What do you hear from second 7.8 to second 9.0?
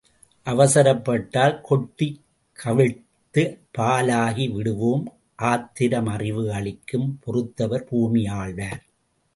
பூமி ஆள்வார்.